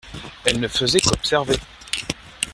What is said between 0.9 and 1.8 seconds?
qu’observer.